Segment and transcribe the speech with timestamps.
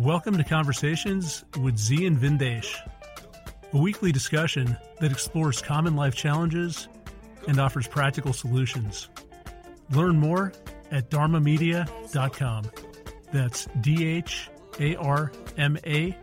[0.00, 2.74] Welcome to Conversations with Zi and Vindesh,
[3.72, 6.88] a weekly discussion that explores common life challenges
[7.46, 9.08] and offers practical solutions.
[9.90, 10.52] Learn more
[10.90, 12.64] at dharmamedia.com.
[13.32, 16.18] That's D H A R M A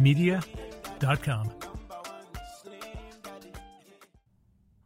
[0.00, 1.52] media.com.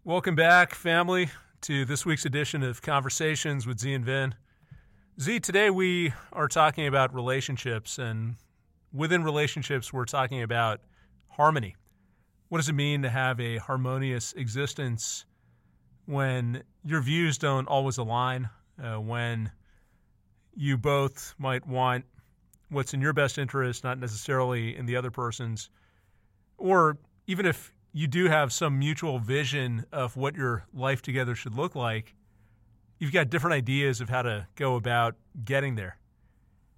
[0.05, 1.31] Welcome back, family,
[1.63, 4.35] to this week's edition of Conversations with Zi and Vin.
[5.19, 8.35] Zi, today we are talking about relationships, and
[8.93, 10.83] within relationships, we're talking about
[11.29, 11.75] harmony.
[12.51, 15.25] What does it mean to have a harmonious existence
[16.05, 19.51] when your views don't always align, uh, when
[20.55, 22.05] you both might want
[22.69, 25.71] what's in your best interest, not necessarily in the other person's,
[26.59, 31.55] or even if you do have some mutual vision of what your life together should
[31.55, 32.15] look like,
[32.99, 35.99] you've got different ideas of how to go about getting there.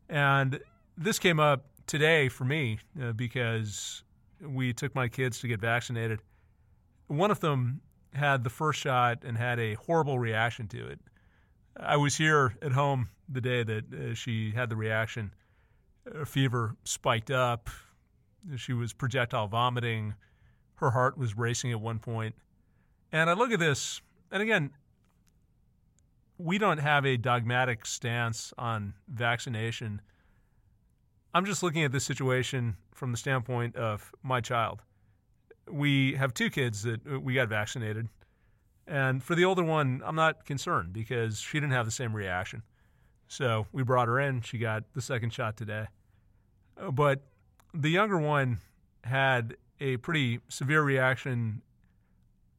[0.08, 0.60] And
[0.96, 4.02] this came up today for me uh, because
[4.40, 6.20] we took my kids to get vaccinated.
[7.06, 7.80] One of them
[8.14, 10.98] had the first shot and had a horrible reaction to it.
[11.78, 15.32] I was here at home the day that uh, she had the reaction.
[16.12, 17.70] Her fever spiked up.
[18.56, 20.14] She was projectile vomiting.
[20.76, 22.34] Her heart was racing at one point.
[23.12, 24.00] And I look at this,
[24.30, 24.70] and again,
[26.38, 30.00] we don't have a dogmatic stance on vaccination.
[31.34, 34.82] I'm just looking at this situation from the standpoint of my child.
[35.68, 38.08] We have two kids that we got vaccinated.
[38.86, 42.62] And for the older one, I'm not concerned because she didn't have the same reaction.
[43.26, 44.40] So we brought her in.
[44.40, 45.86] She got the second shot today.
[46.92, 47.20] But
[47.74, 48.58] the younger one
[49.04, 51.62] had a pretty severe reaction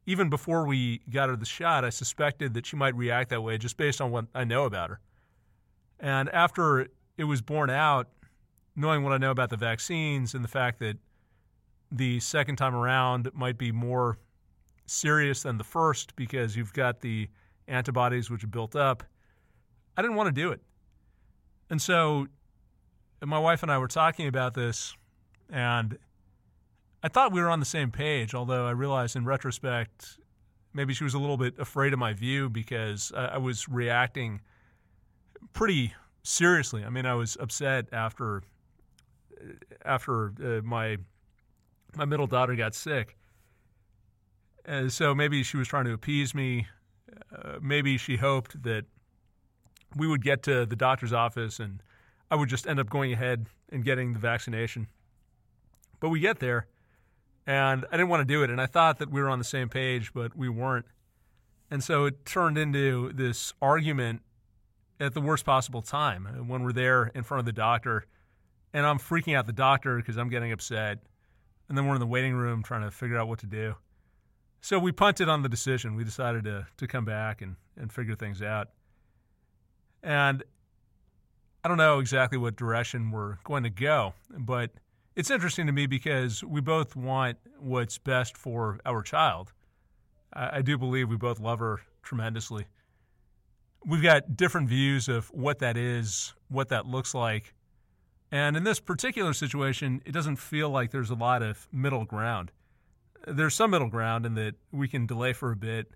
[0.05, 3.57] even before we got her the shot, I suspected that she might react that way
[3.57, 4.99] just based on what I know about her.
[5.99, 8.07] And after it was borne out,
[8.75, 10.97] knowing what I know about the vaccines and the fact that
[11.91, 14.17] the second time around might be more
[14.85, 17.27] serious than the first because you've got the
[17.67, 19.03] antibodies which are built up,
[19.97, 20.61] I didn't want to do it.
[21.69, 22.27] And so
[23.23, 24.95] my wife and I were talking about this,
[25.49, 25.97] and
[27.01, 30.17] I thought we were on the same page, although I realized in retrospect
[30.73, 34.41] maybe she was a little bit afraid of my view because I, was reacting
[35.53, 35.93] pretty
[36.23, 36.83] seriously.
[36.83, 38.43] I mean, I was upset after
[39.85, 40.97] after uh, my
[41.95, 43.17] my middle daughter got sick.
[44.65, 46.67] And so maybe she was trying to appease me.
[47.35, 48.85] Uh, maybe she hoped that
[49.95, 51.81] we would get to the doctor's office and
[52.29, 54.87] I would just end up going ahead and getting the vaccination.
[55.99, 56.67] But we get there
[57.49, 58.51] and I didn't want to do it.
[58.51, 60.85] And I thought that we were on the same page, but we weren't.
[61.71, 64.21] And so it turned into this argument
[64.99, 68.05] at the worst possible time uh, when we're there in front of the doctor.
[68.71, 70.99] And I'm freaking out the doctor because I'm getting upset.
[71.67, 73.73] And then we're in the waiting room trying to figure out what to do.
[74.61, 75.95] So we punted on the decision.
[75.95, 78.69] We decided to, to come back and, and figure things out.
[80.03, 80.43] And
[81.63, 84.69] I don't know exactly what direction we're going to go, but–
[85.19, 89.51] it's interesting to me because we both want what's best for our child.
[90.33, 92.67] I, I do believe we both love her tremendously.
[93.85, 97.53] We've got different views of what that is, what that looks like.
[98.31, 102.53] And in this particular situation, it doesn't feel like there's a lot of middle ground.
[103.27, 105.91] There's some middle ground in that we can delay for a bit,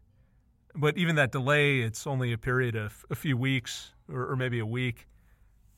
[0.75, 4.59] but even that delay, it's only a period of a few weeks or, or maybe
[4.59, 5.07] a week.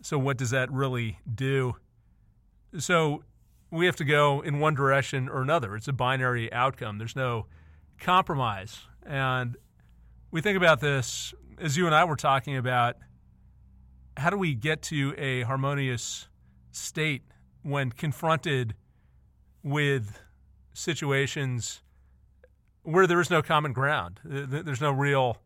[0.01, 1.75] So, what does that really do?
[2.79, 3.23] So,
[3.71, 5.75] we have to go in one direction or another.
[5.75, 6.97] It's a binary outcome.
[6.97, 7.47] There's no
[7.99, 8.79] compromise.
[9.05, 9.57] And
[10.31, 12.95] we think about this as you and I were talking about
[14.17, 16.27] how do we get to a harmonious
[16.71, 17.23] state
[17.63, 18.75] when confronted
[19.63, 20.19] with
[20.73, 21.81] situations
[22.83, 24.19] where there is no common ground.
[24.23, 25.37] There's no real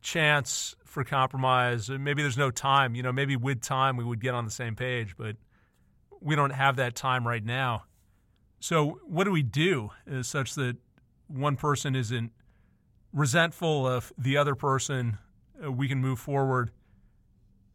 [0.00, 1.90] chance for compromise.
[1.90, 2.94] Maybe there's no time.
[2.94, 5.36] You know, maybe with time we would get on the same page, but–
[6.20, 7.84] we don't have that time right now.
[8.60, 9.90] So, what do we do
[10.22, 10.76] such that
[11.28, 12.32] one person isn't
[13.12, 15.18] resentful of the other person?
[15.64, 16.70] Uh, we can move forward.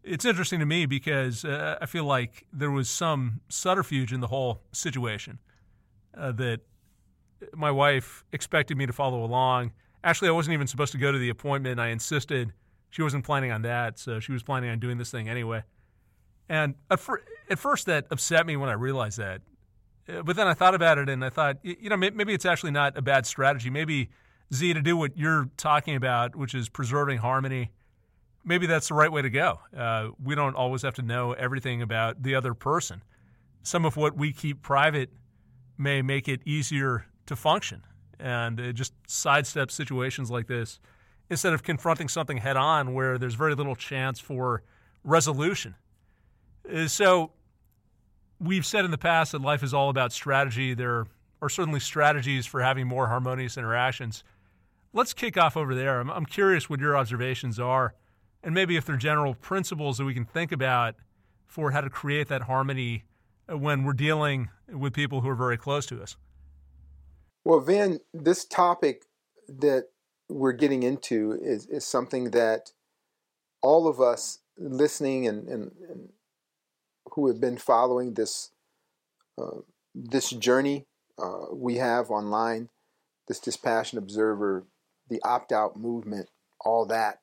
[0.03, 4.27] It's interesting to me because uh, I feel like there was some subterfuge in the
[4.27, 5.39] whole situation
[6.15, 6.61] uh, that
[7.55, 9.71] my wife expected me to follow along.
[10.03, 11.79] Actually, I wasn't even supposed to go to the appointment.
[11.79, 12.53] I insisted.
[12.91, 15.63] She wasn't planning on that, so she was planning on doing this thing anyway.
[16.49, 16.99] And at,
[17.49, 19.41] at first, that upset me when I realized that.
[20.07, 22.71] Uh, but then I thought about it and I thought, you know, maybe it's actually
[22.71, 23.69] not a bad strategy.
[23.69, 24.09] Maybe,
[24.53, 27.71] Zi, to do what you're talking about, which is preserving harmony,
[28.43, 29.59] maybe that's the right way to go.
[29.75, 33.01] Uh, we don't always have to know everything about the other person.
[33.63, 35.09] some of what we keep private
[35.77, 37.81] may make it easier to function
[38.19, 40.79] and it just sidestep situations like this
[41.29, 44.63] instead of confronting something head on where there's very little chance for
[45.03, 45.75] resolution.
[46.71, 47.31] Uh, so,
[48.39, 50.73] we've said in the past that life is all about strategy.
[50.73, 51.07] There
[51.41, 54.23] are certainly strategies for having more harmonious interactions.
[54.93, 55.99] Let's kick off over there.
[55.99, 57.93] I'm, I'm curious what your observations are,
[58.43, 60.95] and maybe if there are general principles that we can think about
[61.45, 63.03] for how to create that harmony
[63.51, 66.17] uh, when we're dealing with people who are very close to us.
[67.43, 69.05] Well, Van, this topic
[69.47, 69.89] that
[70.27, 72.71] we're getting into is, is something that
[73.61, 76.09] all of us listening and, and, and
[77.11, 78.51] who have been following this
[79.37, 79.59] uh,
[79.93, 80.85] this journey
[81.17, 82.69] uh, we have online,
[83.27, 84.65] this Dispassionate Observer,
[85.09, 86.29] the opt out movement,
[86.59, 87.21] all that.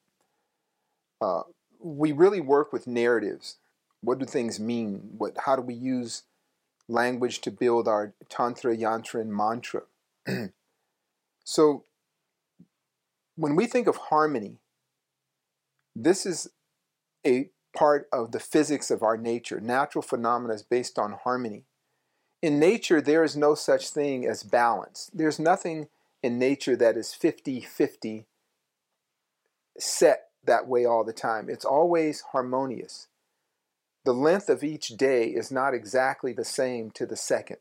[1.20, 1.43] Uh,
[1.79, 3.56] we really work with narratives.
[4.00, 5.11] What do things mean?
[5.17, 5.37] What?
[5.44, 6.23] How do we use
[6.88, 9.82] language to build our tantra, yantra, and mantra?
[11.44, 11.84] so
[13.37, 14.56] when we think of harmony,
[15.94, 16.49] this is
[17.26, 19.60] a part of the physics of our nature.
[19.60, 21.64] Natural phenomena is based on harmony.
[22.40, 25.10] In nature, there is no such thing as balance.
[25.14, 25.88] There's nothing
[26.22, 28.26] in nature that is 50 50
[29.78, 31.48] set that way all the time.
[31.48, 33.08] It's always harmonious.
[34.04, 37.58] The length of each day is not exactly the same to the second.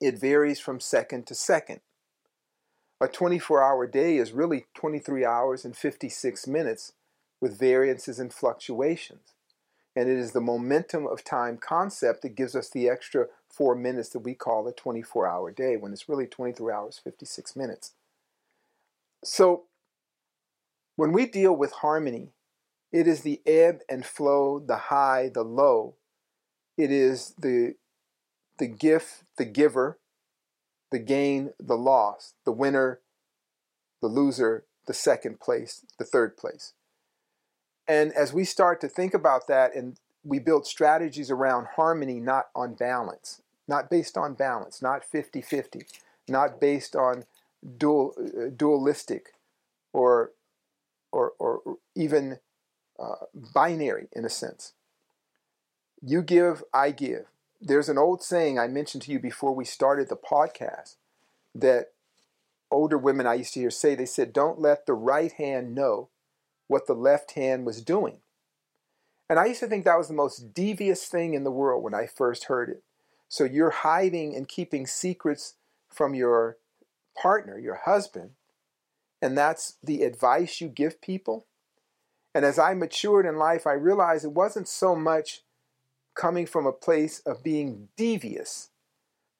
[0.00, 1.80] It varies from second to second.
[3.00, 6.92] A 24 hour day is really 23 hours and 56 minutes
[7.40, 9.34] with variances and fluctuations.
[9.94, 14.10] And it is the momentum of time concept that gives us the extra four minutes
[14.10, 17.92] that we call a 24 hour day when it's really 23 hours, 56 minutes.
[19.24, 19.64] So
[20.96, 22.32] when we deal with harmony,
[22.92, 25.94] it is the ebb and flow, the high, the low.
[26.76, 27.74] It is the
[28.58, 29.98] the gift, the giver,
[30.90, 33.00] the gain, the loss, the winner,
[34.00, 36.72] the loser, the second place, the third place.
[37.88, 42.48] And as we start to think about that and we build strategies around harmony, not
[42.54, 45.82] on balance, not based on balance, not 50 50,
[46.28, 47.24] not based on
[47.78, 49.32] dual, uh, dualistic
[49.92, 50.32] or,
[51.10, 52.38] or, or even
[52.98, 54.74] uh, binary in a sense.
[56.02, 57.26] You give, I give
[57.60, 60.96] there's an old saying I mentioned to you before we started the podcast
[61.54, 61.92] that
[62.70, 66.08] older women I used to hear say, they said, don't let the right hand know
[66.68, 68.18] what the left hand was doing.
[69.28, 71.94] And I used to think that was the most devious thing in the world when
[71.94, 72.82] I first heard it.
[73.28, 75.54] So you're hiding and keeping secrets
[75.88, 76.56] from your
[77.20, 78.30] partner, your husband,
[79.20, 81.46] and that's the advice you give people.
[82.34, 85.42] And as I matured in life, I realized it wasn't so much
[86.14, 88.70] coming from a place of being devious,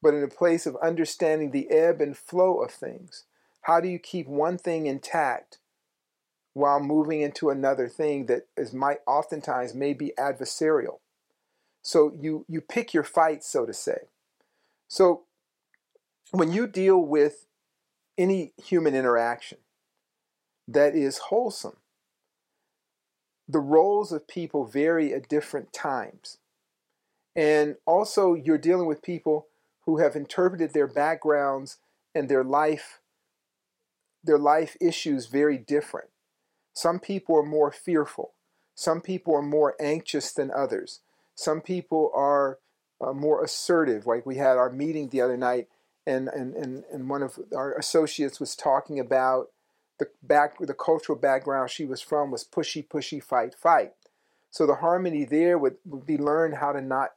[0.01, 3.25] but in a place of understanding the ebb and flow of things.
[3.61, 5.59] How do you keep one thing intact
[6.59, 10.99] while moving into another thing that is might oftentimes may be adversarial?
[11.81, 14.09] So you you pick your fight, so to say.
[14.87, 15.23] So
[16.31, 17.47] when you deal with
[18.17, 19.59] any human interaction
[20.67, 21.77] that is wholesome,
[23.47, 26.37] the roles of people vary at different times.
[27.35, 29.47] And also, you're dealing with people
[29.85, 31.77] who have interpreted their backgrounds
[32.13, 32.99] and their life
[34.23, 36.09] their life issues very different.
[36.79, 38.31] Some people are more fearful.
[38.73, 41.01] Some people are more anxious than others.
[41.35, 42.59] Some people are
[43.05, 44.07] uh, more assertive.
[44.07, 45.67] Like we had our meeting the other night,
[46.07, 49.47] and, and, and, and one of our associates was talking about
[49.99, 53.91] the back the cultural background she was from was pushy, pushy, fight, fight.
[54.49, 57.09] So the harmony there would, would be learn how to not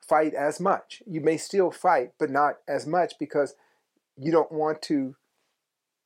[0.00, 1.02] fight as much.
[1.06, 3.56] You may still fight, but not as much because
[4.16, 5.16] you don't want to.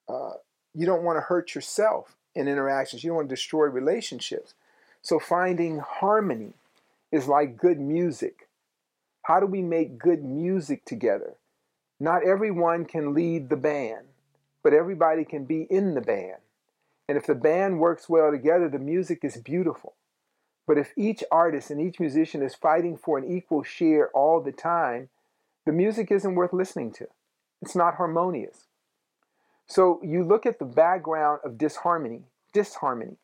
[0.09, 0.33] Uh,
[0.75, 3.03] you don't want to hurt yourself in interactions.
[3.03, 4.55] You don't want to destroy relationships.
[5.03, 6.53] So finding harmony
[7.13, 8.49] is like good music.
[9.23, 11.35] How do we make good music together?
[11.99, 14.07] Not everyone can lead the band,
[14.63, 16.41] but everybody can be in the band.
[17.09, 19.95] And if the band works well together, the music is beautiful.
[20.67, 24.53] But if each artist and each musician is fighting for an equal share all the
[24.53, 25.09] time,
[25.65, 27.07] the music isn't worth listening to.
[27.63, 28.66] It's not harmonious.
[29.69, 33.17] So you look at the background of disharmony, disharmony.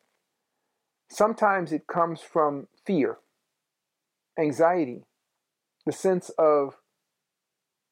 [1.09, 3.17] Sometimes it comes from fear,
[4.37, 5.03] anxiety,
[5.85, 6.75] the sense of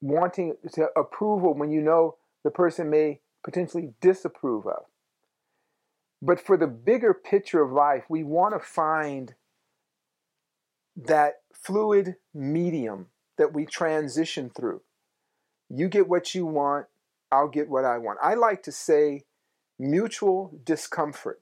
[0.01, 4.83] wanting to approval when you know the person may potentially disapprove of.
[6.21, 9.33] But for the bigger picture of life, we want to find
[10.95, 14.81] that fluid medium that we transition through.
[15.69, 16.87] You get what you want,
[17.31, 18.19] I'll get what I want.
[18.21, 19.23] I like to say
[19.79, 21.41] mutual discomfort.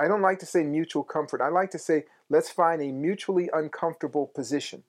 [0.00, 1.40] I don't like to say mutual comfort.
[1.40, 4.82] I like to say let's find a mutually uncomfortable position.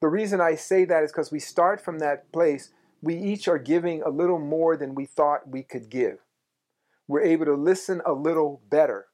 [0.00, 2.70] The reason I say that is because we start from that place.
[3.02, 6.18] We each are giving a little more than we thought we could give.
[7.06, 9.06] We're able to listen a little better.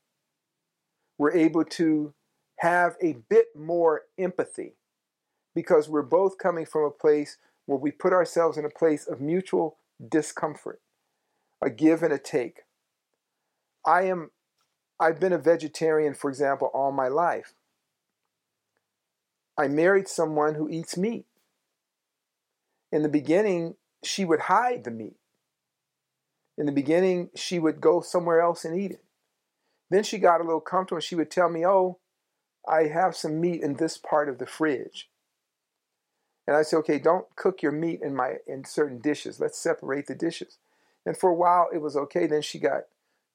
[1.19, 2.15] We're able to
[2.59, 4.75] have a bit more empathy
[5.55, 9.21] because we're both coming from a place where we put ourselves in a place of
[9.21, 10.81] mutual discomfort,
[11.63, 12.63] a give and a take.
[13.85, 14.31] I am
[14.99, 17.55] I've been a vegetarian, for example, all my life.
[19.59, 21.27] I married someone who eats meat.
[22.91, 25.17] In the beginning, she would hide the meat.
[26.57, 29.05] In the beginning, she would go somewhere else and eat it.
[29.91, 31.99] Then she got a little comfortable and she would tell me, Oh,
[32.67, 35.09] I have some meat in this part of the fridge.
[36.47, 39.41] And I said, Okay, don't cook your meat in my in certain dishes.
[39.41, 40.59] Let's separate the dishes.
[41.05, 42.27] And for a while it was okay.
[42.27, 42.83] Then she got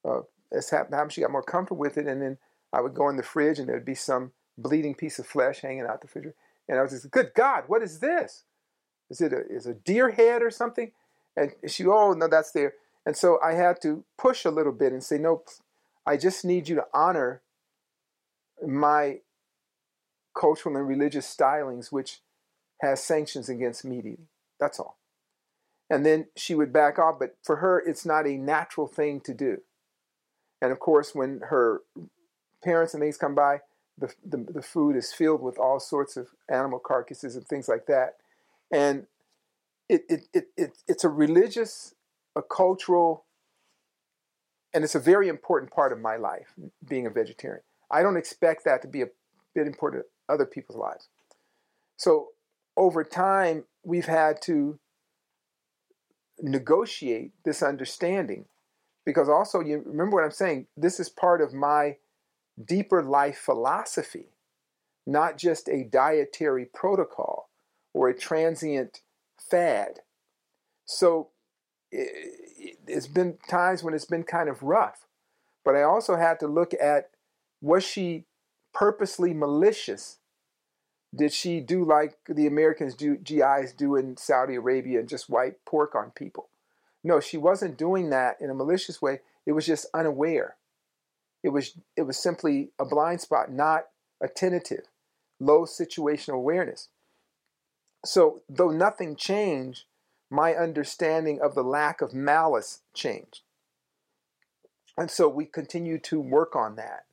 [0.04, 2.38] uh, as happened, she got more comfortable with it, and then
[2.74, 5.86] I would go in the fridge and there'd be some bleeding piece of flesh hanging
[5.86, 6.34] out the fridge.
[6.68, 8.44] And I was just, good God, what is this?
[9.10, 10.92] Is it a, is a deer head or something?
[11.36, 12.74] And she, oh, no, that's there.
[13.06, 15.44] And so I had to push a little bit and say, no,
[16.06, 17.42] I just need you to honor
[18.66, 19.20] my
[20.38, 22.20] cultural and religious stylings, which
[22.82, 24.28] has sanctions against meat eating.
[24.60, 24.98] That's all.
[25.90, 29.34] And then she would back off, but for her, it's not a natural thing to
[29.34, 29.62] do.
[30.62, 31.82] And of course, when her
[32.64, 33.62] parents and things come by,
[33.98, 37.88] the, the, the food is filled with all sorts of animal carcasses and things like
[37.88, 38.18] that.
[38.72, 39.08] And
[39.90, 41.94] it, it, it, it, it's a religious,
[42.36, 43.26] a cultural,
[44.74, 46.54] and it's a very important part of my life,
[46.88, 47.64] being a vegetarian.
[47.92, 49.08] I don't expect that to be a
[49.54, 51.10] bit important to other people's lives.
[51.98, 52.30] So
[52.78, 54.80] over time, we've had to
[56.40, 58.46] negotiate this understanding
[59.06, 61.98] because also you remember what I'm saying, this is part of my
[62.64, 64.28] deeper life philosophy,
[65.06, 67.50] not just a dietary protocol
[67.94, 69.02] or a transient
[69.40, 70.00] fad.
[70.86, 71.30] So
[71.92, 75.08] it, has been times when it's been kind of rough,
[75.66, 77.10] but I also had to look at
[77.62, 78.26] was she
[78.74, 80.18] purposely malicious?
[81.14, 85.64] Did she do like the Americans do GIs do in Saudi Arabia and just wipe
[85.66, 86.50] pork on people?
[87.04, 89.20] No, she wasn't doing that in a malicious way.
[89.46, 90.56] It was just unaware.
[91.44, 93.88] It was it was simply a blind spot, not
[94.22, 94.86] attentive,
[95.40, 96.90] low situational awareness.
[98.06, 99.84] So, though nothing changed,
[100.30, 103.42] my understanding of the lack of malice changed.
[104.98, 107.06] And so we continue to work on that.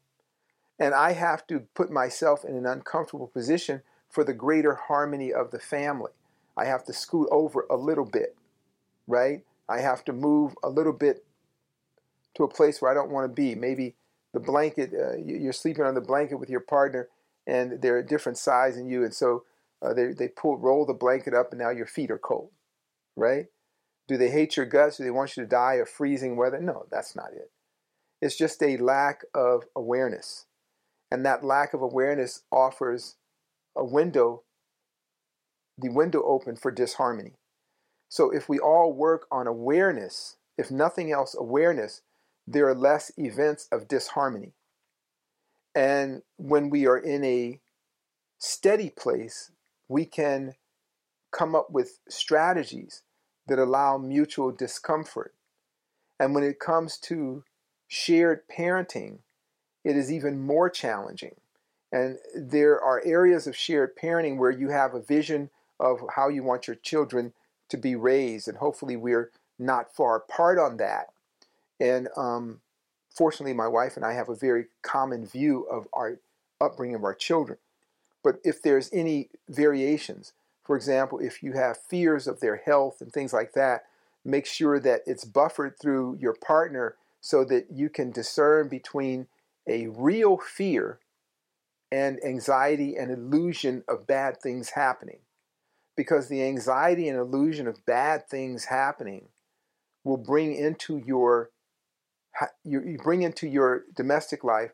[0.78, 5.50] And I have to put myself in an uncomfortable position for the greater harmony of
[5.50, 6.12] the family.
[6.56, 8.36] I have to scoot over a little bit,
[9.06, 9.44] right?
[9.68, 11.24] I have to move a little bit
[12.36, 13.54] to a place where I don't want to be.
[13.54, 13.94] Maybe
[14.32, 17.08] the blanket, uh, you're sleeping on the blanket with your partner,
[17.46, 19.44] and they're a different size than you, and so
[19.82, 22.50] uh, they they pull roll the blanket up, and now your feet are cold,
[23.16, 23.46] right?
[24.06, 24.96] Do they hate your guts?
[24.96, 26.60] Do they want you to die of freezing weather?
[26.60, 27.50] No, that's not it.
[28.20, 30.46] It's just a lack of awareness,
[31.10, 33.16] and that lack of awareness offers
[33.78, 34.42] a window,
[35.78, 37.34] the window open for disharmony.
[38.08, 42.02] So if we all work on awareness, if nothing else, awareness,
[42.46, 44.52] there are less events of disharmony.
[45.74, 47.60] And when we are in a
[48.38, 49.52] steady place,
[49.88, 50.54] we can
[51.30, 53.02] come up with strategies
[53.46, 55.34] that allow mutual discomfort.
[56.18, 57.44] And when it comes to
[57.86, 59.18] shared parenting,
[59.84, 61.36] it is even more challenging.
[61.90, 66.42] And there are areas of shared parenting where you have a vision of how you
[66.42, 67.32] want your children
[67.68, 71.08] to be raised, and hopefully we're not far apart on that.
[71.80, 72.60] And um,
[73.10, 76.18] fortunately, my wife and I have a very common view of our
[76.60, 77.58] upbringing of our children.
[78.22, 80.32] But if there's any variations,
[80.64, 83.84] for example, if you have fears of their health and things like that,
[84.24, 89.26] make sure that it's buffered through your partner so that you can discern between
[89.66, 90.98] a real fear
[91.90, 95.20] and anxiety and illusion of bad things happening.
[95.96, 99.28] Because the anxiety and illusion of bad things happening
[100.04, 101.50] will bring into your
[102.64, 104.70] you, bring into your domestic life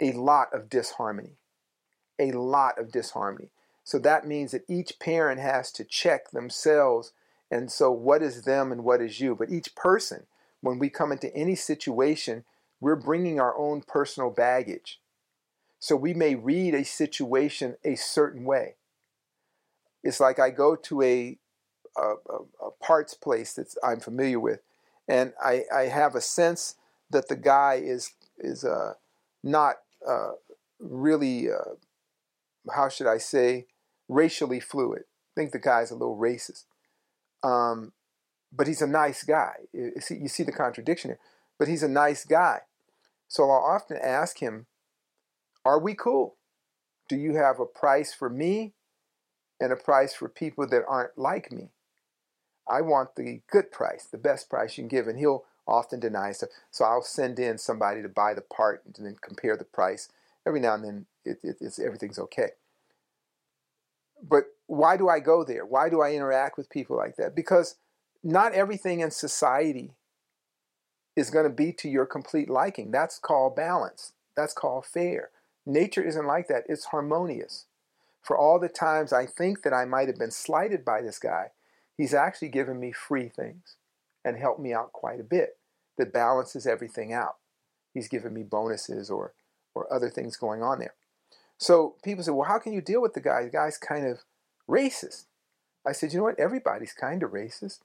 [0.00, 1.38] a lot of disharmony
[2.18, 3.50] a lot of disharmony.
[3.84, 7.12] So that means that each parent has to check themselves
[7.50, 9.34] and so what is them and what is you.
[9.34, 10.26] But each person
[10.60, 12.44] when we come into any situation
[12.80, 15.00] we're bringing our own personal baggage
[15.80, 18.76] So we may read a situation a certain way.
[20.02, 21.38] It's like I go to a,
[21.96, 22.14] a,
[22.64, 24.60] a parts place that I'm familiar with,
[25.08, 26.76] and I, I have a sense
[27.10, 28.94] that the guy is is uh,
[29.42, 30.32] not uh,
[30.78, 31.74] really uh,
[32.72, 33.66] how should I say
[34.08, 35.02] racially fluid.
[35.02, 36.64] I think the guy's a little racist,
[37.42, 37.92] um,
[38.52, 39.54] but he's a nice guy.
[39.72, 41.20] You see, you see the contradiction here.
[41.58, 42.60] But he's a nice guy,
[43.26, 44.66] so I'll often ask him,
[45.64, 46.36] "Are we cool?
[47.08, 48.74] Do you have a price for me,
[49.60, 51.70] and a price for people that aren't like me?"
[52.68, 55.08] I want the good price, the best price you can give.
[55.08, 56.50] And he'll often deny stuff.
[56.70, 60.08] So I'll send in somebody to buy the part and then compare the price.
[60.46, 62.50] Every now and then it, it, it's, everything's okay.
[64.22, 65.64] But why do I go there?
[65.64, 67.34] Why do I interact with people like that?
[67.34, 67.76] Because
[68.22, 69.92] not everything in society
[71.16, 72.90] is going to be to your complete liking.
[72.90, 74.12] That's called balance.
[74.36, 75.30] That's called fair.
[75.68, 76.64] Nature isn't like that.
[76.66, 77.66] It's harmonious.
[78.22, 81.48] For all the times I think that I might have been slighted by this guy,
[81.94, 83.76] he's actually given me free things
[84.24, 85.58] and helped me out quite a bit
[85.98, 87.36] that balances everything out.
[87.92, 89.34] He's given me bonuses or
[89.74, 90.94] or other things going on there.
[91.58, 93.44] So people say, well, how can you deal with the guy?
[93.44, 94.24] The guy's kind of
[94.68, 95.26] racist.
[95.86, 96.40] I said, you know what?
[96.40, 97.80] Everybody's kind of racist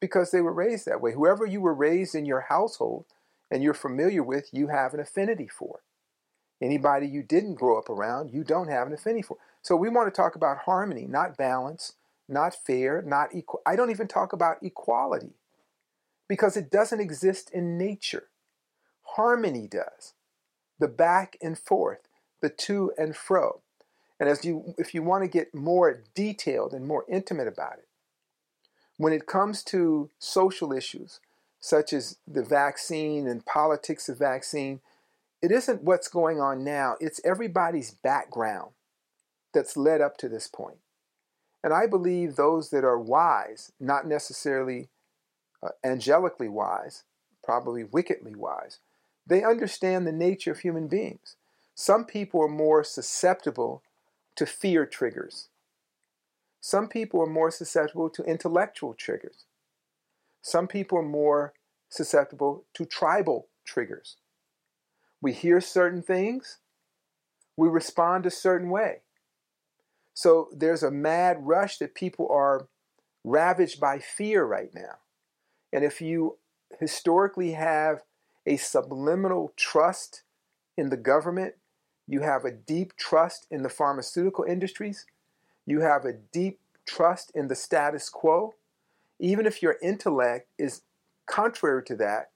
[0.00, 1.14] because they were raised that way.
[1.14, 3.06] Whoever you were raised in your household
[3.50, 5.80] and you're familiar with, you have an affinity for.
[6.60, 9.36] Anybody you didn't grow up around, you don't have an affinity for.
[9.62, 11.94] So we want to talk about harmony, not balance,
[12.28, 13.60] not fair, not equal.
[13.66, 15.34] I don't even talk about equality
[16.28, 18.28] because it doesn't exist in nature.
[19.02, 20.14] Harmony does.
[20.78, 22.08] The back and forth,
[22.40, 23.60] the to and fro.
[24.18, 27.88] And as you if you want to get more detailed and more intimate about it,
[28.96, 31.20] when it comes to social issues
[31.60, 34.80] such as the vaccine and politics of vaccine,
[35.42, 38.72] it isn't what's going on now, it's everybody's background
[39.52, 40.78] that's led up to this point.
[41.62, 44.88] And I believe those that are wise, not necessarily
[45.62, 47.04] uh, angelically wise,
[47.42, 48.78] probably wickedly wise,
[49.26, 51.36] they understand the nature of human beings.
[51.74, 53.82] Some people are more susceptible
[54.36, 55.48] to fear triggers.
[56.60, 59.44] Some people are more susceptible to intellectual triggers.
[60.42, 61.52] Some people are more
[61.88, 64.16] susceptible to tribal triggers.
[65.26, 66.58] We hear certain things,
[67.56, 69.00] we respond a certain way.
[70.14, 72.68] So there's a mad rush that people are
[73.24, 74.98] ravaged by fear right now.
[75.72, 76.36] And if you
[76.78, 78.04] historically have
[78.46, 80.22] a subliminal trust
[80.76, 81.56] in the government,
[82.06, 85.06] you have a deep trust in the pharmaceutical industries,
[85.66, 88.54] you have a deep trust in the status quo,
[89.18, 90.82] even if your intellect is
[91.26, 92.30] contrary to that,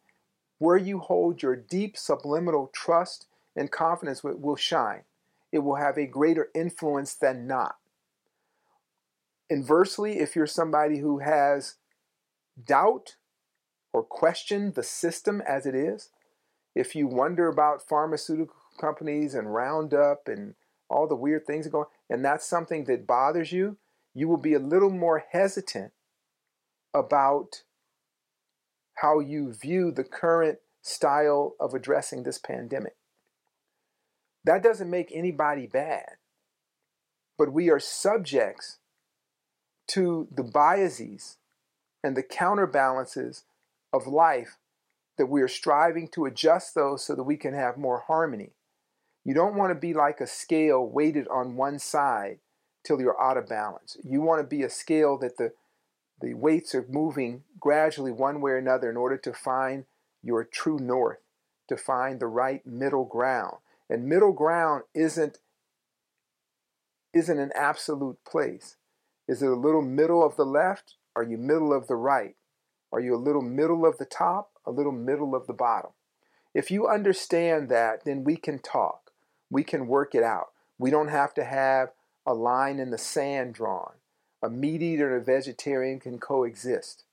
[0.60, 5.02] where you hold your deep subliminal trust and confidence will shine
[5.52, 7.76] it will have a greater influence than not.
[9.48, 11.76] Inversely, if you're somebody who has
[12.62, 13.16] doubt
[13.92, 16.10] or question the system as it is,
[16.74, 20.54] if you wonder about pharmaceutical companies and Roundup and
[20.88, 23.76] all the weird things going, and that's something that bothers you,
[24.14, 25.92] you will be a little more hesitant
[26.94, 27.62] about
[29.00, 32.96] how you view the current style of addressing this pandemic.
[34.44, 36.16] That doesn't make anybody bad.
[37.38, 38.78] But we are subjects
[39.88, 41.38] to the biases
[42.04, 43.44] and the counterbalances
[43.92, 44.58] of life
[45.18, 48.52] that we are striving to adjust those so that we can have more harmony.
[49.24, 52.38] You don't want to be like a scale weighted on one side
[52.84, 53.96] till you're out of balance.
[54.02, 55.52] You want to be a scale that the
[56.20, 59.84] the weights are moving gradually one way or another in order to find
[60.22, 61.18] your true north,
[61.68, 63.56] to find the right middle ground.
[63.88, 65.38] And middle ground isn't
[67.12, 68.76] isn't an absolute place.
[69.26, 70.94] Is it a little middle of the left?
[71.16, 72.36] Are you middle of the right?
[72.92, 74.52] Are you a little middle of the top?
[74.64, 75.90] A little middle of the bottom?
[76.54, 79.10] If you understand that, then we can talk.
[79.50, 80.48] We can work it out.
[80.78, 81.90] We don't have to have
[82.26, 83.94] a line in the sand drawn.
[84.42, 87.04] A meat eater and a vegetarian can coexist,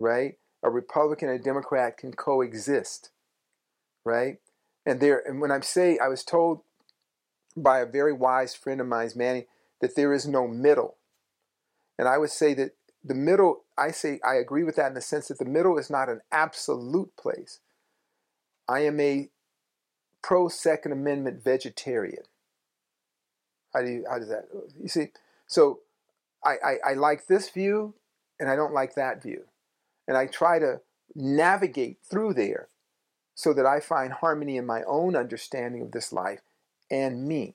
[0.00, 0.38] right?
[0.62, 3.10] A Republican and a Democrat can coexist,
[4.04, 4.38] right?
[4.84, 6.62] And there, and when I say, I was told
[7.56, 9.46] by a very wise friend of mine, Manny,
[9.80, 10.96] that there is no middle.
[11.98, 12.72] And I would say that
[13.04, 15.90] the middle, I say, I agree with that in the sense that the middle is
[15.90, 17.60] not an absolute place.
[18.68, 19.28] I am a
[20.22, 22.22] pro Second Amendment vegetarian.
[23.72, 24.48] How do you, how does that,
[24.80, 25.08] you see?
[25.46, 25.80] So
[26.44, 27.94] I, I, I like this view
[28.40, 29.44] and I don't like that view.
[30.08, 30.80] And I try to
[31.14, 32.68] navigate through there
[33.34, 36.40] so that I find harmony in my own understanding of this life
[36.90, 37.54] and me.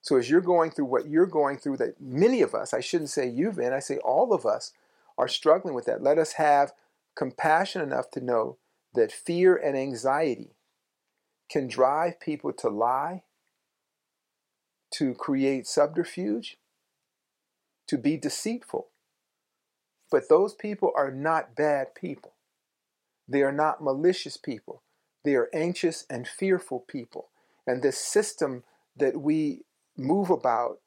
[0.00, 3.10] So as you're going through what you're going through, that many of us, I shouldn't
[3.10, 4.72] say you've been, I say all of us
[5.16, 6.02] are struggling with that.
[6.02, 6.72] Let us have
[7.14, 8.58] compassion enough to know
[8.94, 10.56] that fear and anxiety
[11.48, 13.22] can drive people to lie,
[14.94, 16.56] to create subterfuge,
[17.88, 18.88] to be deceitful.
[20.10, 22.34] But those people are not bad people.
[23.28, 24.82] They are not malicious people.
[25.24, 27.28] They are anxious and fearful people.
[27.66, 28.64] And this system
[28.96, 29.62] that we
[29.96, 30.80] move about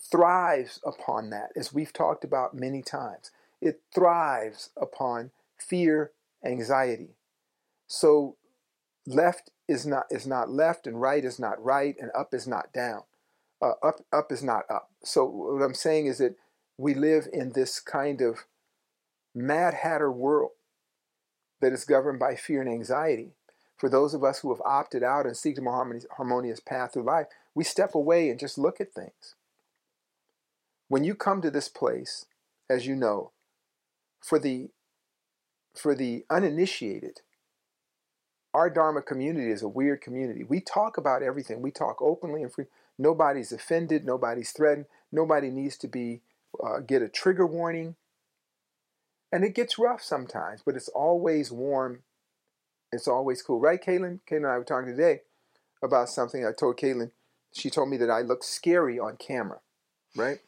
[0.00, 3.30] thrives upon that, as we've talked about many times.
[3.60, 6.12] It thrives upon fear,
[6.44, 7.16] anxiety.
[7.86, 8.36] So
[9.06, 12.72] left is not is not left, and right is not right, and up is not
[12.72, 13.02] down.
[13.60, 14.90] Uh, up up is not up.
[15.02, 16.36] So what I'm saying is that
[16.76, 18.44] we live in this kind of
[19.34, 20.52] mad hatter world
[21.60, 23.32] that is governed by fear and anxiety.
[23.76, 27.04] For those of us who have opted out and seek a more harmonious path through
[27.04, 29.34] life, we step away and just look at things.
[30.88, 32.26] When you come to this place,
[32.70, 33.32] as you know,
[34.20, 34.70] for the
[35.74, 37.20] for the uninitiated,
[38.52, 40.42] our Dharma community is a weird community.
[40.42, 41.62] We talk about everything.
[41.62, 42.66] We talk openly and free.
[42.98, 44.04] Nobody's offended.
[44.04, 44.86] Nobody's threatened.
[45.12, 46.20] Nobody needs to be
[46.62, 47.96] uh, get a trigger warning.
[49.30, 52.00] And it gets rough sometimes, but it's always warm.
[52.92, 54.20] It's always cool, right, Caitlin?
[54.28, 55.20] Caitlin and I were talking today
[55.82, 56.46] about something.
[56.46, 57.10] I told Caitlin.
[57.52, 59.60] She told me that I look scary on camera,
[60.16, 60.38] right?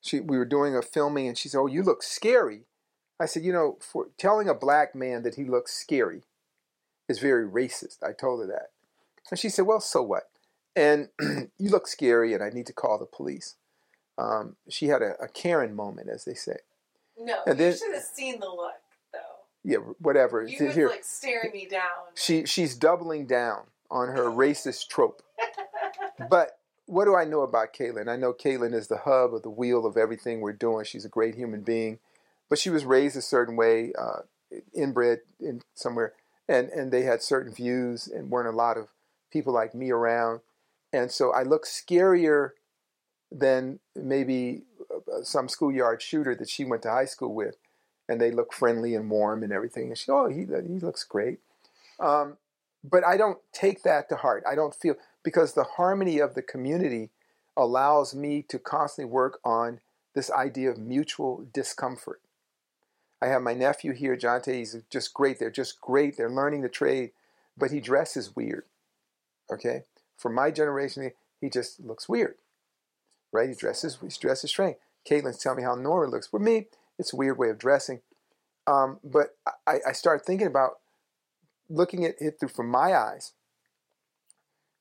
[0.00, 2.62] She we were doing a filming, and she said, "Oh, you look scary."
[3.18, 6.22] I said, "You know, for telling a black man that he looks scary."
[7.08, 8.02] is very racist.
[8.02, 8.70] I told her that.
[9.30, 10.30] And she said, Well, so what?
[10.74, 13.56] And you look scary, and I need to call the police.
[14.18, 16.56] Um, she had a, a, Karen moment, as they say.
[17.18, 18.74] No, and you then, should have seen the look,
[19.12, 19.18] though.
[19.64, 20.42] Yeah, whatever.
[20.42, 21.82] You was like staring me down.
[22.14, 25.22] She she's doubling down on her racist trope.
[26.30, 28.08] but what do I know about Caitlin?
[28.08, 30.84] I know Caitlin is the hub of the wheel of everything we're doing.
[30.84, 31.98] She's a great human being,
[32.50, 34.20] but she was raised a certain way, uh,
[34.74, 36.12] inbred in somewhere
[36.48, 38.88] and and they had certain views and weren't a lot of
[39.30, 40.40] people like me around
[40.92, 42.50] and so i look scarier
[43.30, 47.56] than maybe uh, some schoolyard shooter that she went to high school with
[48.08, 51.38] and they look friendly and warm and everything and she oh he, he looks great
[52.00, 52.36] um,
[52.84, 56.42] but i don't take that to heart i don't feel because the harmony of the
[56.42, 57.10] community
[57.56, 59.80] allows me to constantly work on
[60.14, 62.20] this idea of mutual discomfort
[63.22, 64.52] I have my nephew here, Jonte.
[64.52, 65.38] He's just great.
[65.38, 66.16] They're just great.
[66.16, 67.12] They're learning the trade,
[67.56, 68.64] but he dresses weird.
[69.52, 69.84] Okay,
[70.16, 72.36] for my generation, he just looks weird,
[73.32, 73.48] right?
[73.48, 74.76] He dresses, he dresses strange.
[75.08, 76.28] Caitlin's telling me how Nora looks.
[76.28, 78.00] For me, it's a weird way of dressing.
[78.66, 80.78] Um, but I, I start thinking about
[81.68, 83.32] looking at it through from my eyes.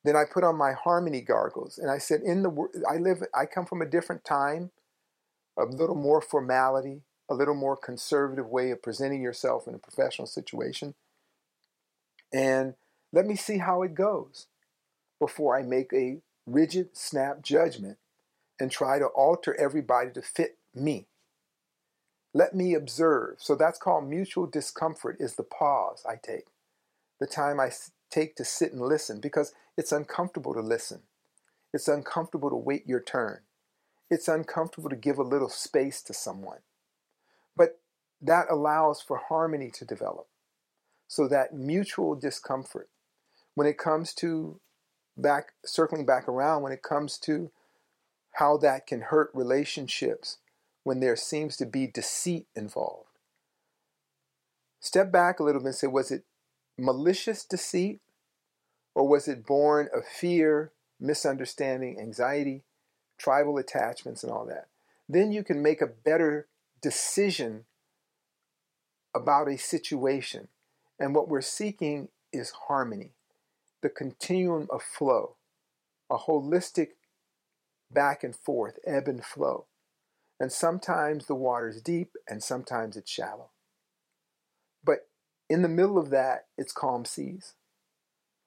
[0.04, 3.46] Then I put on my harmony gargles, and I said, "In the I live, I
[3.46, 4.72] come from a different time,
[5.58, 10.28] a little more formality, a little more conservative way of presenting yourself in a professional
[10.28, 10.94] situation.
[12.34, 12.76] And
[13.14, 14.48] let me see how it goes
[15.22, 18.00] before I make a rigid, snap judgment
[18.60, 21.06] and try to alter everybody to fit me.
[22.34, 23.36] Let me observe.
[23.38, 26.48] So that's called mutual discomfort, is the pause I take,
[27.20, 27.70] the time I
[28.10, 31.02] take to sit and listen, because it's uncomfortable to listen.
[31.72, 33.42] It's uncomfortable to wait your turn.
[34.10, 36.60] It's uncomfortable to give a little space to someone.
[37.56, 37.80] But
[38.20, 40.28] that allows for harmony to develop.
[41.08, 42.90] So that mutual discomfort,
[43.54, 44.60] when it comes to
[45.18, 47.52] back, circling back around, when it comes to
[48.34, 50.38] how that can hurt relationships
[50.84, 53.10] when there seems to be deceit involved.
[54.80, 56.24] Step back a little bit and say, was it
[56.78, 58.00] malicious deceit
[58.96, 62.64] or was it born of fear, misunderstanding, anxiety,
[63.18, 64.68] tribal attachments, and all that?
[65.08, 66.48] Then you can make a better
[66.82, 67.66] decision
[69.14, 70.48] about a situation.
[71.00, 73.12] And what we're seeking is harmony,
[73.82, 75.36] the continuum of flow,
[76.10, 76.90] a holistic
[77.92, 79.66] back and forth, ebb and flow.
[80.40, 83.52] And sometimes the water's deep and sometimes it's shallow.
[84.84, 85.08] But
[85.50, 87.54] in the middle of that, it's calm seas.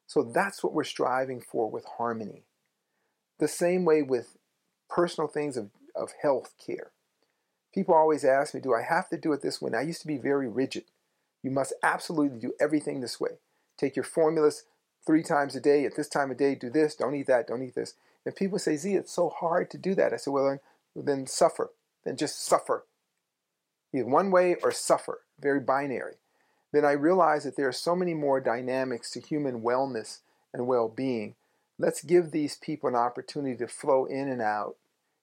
[0.07, 2.44] So that's what we're striving for with harmony.
[3.38, 4.37] The same way with
[4.88, 6.92] personal things of, of health care.
[7.73, 9.68] People always ask me, do I have to do it this way?
[9.68, 10.85] And I used to be very rigid.
[11.42, 13.38] You must absolutely do everything this way.
[13.77, 14.64] Take your formulas
[15.07, 17.62] three times a day, at this time of day, do this, don't eat that, don't
[17.62, 17.95] eat this.
[18.25, 20.12] And people say, Zi, it's so hard to do that.
[20.12, 20.47] I said, well,
[20.95, 21.71] then, then suffer.
[22.05, 22.85] Then just suffer.
[23.93, 25.21] Either one way or suffer.
[25.40, 26.14] Very binary.
[26.73, 30.21] then I realize that there are so many more dynamics to human wellness
[30.53, 31.35] and well being.
[31.79, 34.77] Let's give these people an opportunity to flow in and out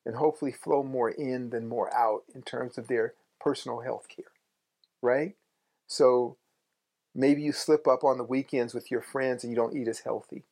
[0.05, 4.31] and hopefully flow more in than more out in terms of their personal health care,
[5.01, 5.35] right?
[5.87, 6.37] So
[7.13, 9.99] maybe you slip up on the weekends with your friends and you don't eat as
[9.99, 10.43] healthy.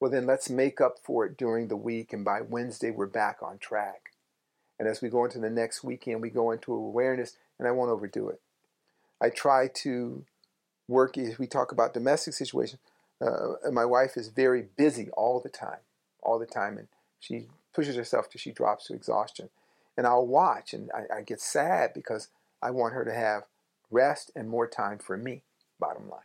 [0.00, 3.38] Well, then let's make up for it during the week, and by Wednesday, we're back
[3.42, 4.12] on track.
[4.78, 7.90] And as we go into the next weekend, we go into awareness, and I won't
[7.90, 8.40] overdo it.
[9.20, 10.24] I try to
[10.86, 12.80] work, as we talk about domestic situations,
[13.20, 15.80] uh, my wife is very busy all the time,
[16.22, 16.86] all the time, and
[17.18, 19.50] she pushes herself till she drops to exhaustion.
[19.96, 22.28] And I'll watch, and I, I get sad because
[22.62, 23.42] I want her to have
[23.90, 25.42] rest and more time for me,
[25.78, 26.20] bottom line.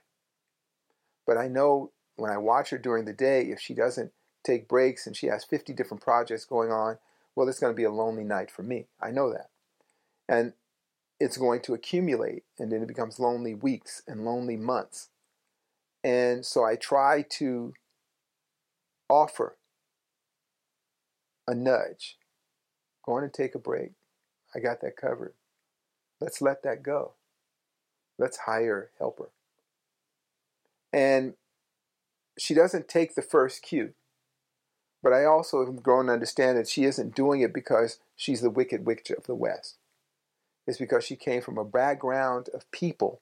[1.25, 4.11] But I know when I watch her during the day, if she doesn't
[4.43, 6.97] take breaks and she has 50 different projects going on,
[7.35, 8.87] well, it's going to be a lonely night for me.
[9.01, 9.49] I know that.
[10.27, 10.53] And
[11.19, 15.09] it's going to accumulate, and then it becomes lonely weeks and lonely months.
[16.03, 17.73] And so I try to
[19.09, 19.57] offer
[21.47, 22.17] a nudge.
[23.05, 23.91] Go on and take a break.
[24.55, 25.33] I got that covered.
[26.19, 27.13] Let's let that go.
[28.17, 29.29] Let's hire a helper.
[30.93, 31.33] And
[32.37, 33.93] she doesn't take the first cue.
[35.01, 38.49] But I also have grown to understand that she isn't doing it because she's the
[38.49, 39.77] wicked witch of the West.
[40.65, 43.19] It's because she came from a background of people